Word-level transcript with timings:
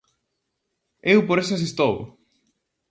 Eu 1.13 1.19
por 1.27 1.37
esas 1.43 1.61
estou! 1.69 1.95